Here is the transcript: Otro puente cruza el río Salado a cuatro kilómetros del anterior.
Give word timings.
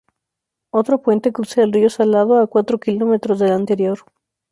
Otro 0.71 0.99
puente 1.03 1.31
cruza 1.31 1.61
el 1.61 1.71
río 1.71 1.87
Salado 1.91 2.39
a 2.41 2.47
cuatro 2.47 2.79
kilómetros 2.79 3.37
del 3.37 3.51
anterior. 3.51 3.99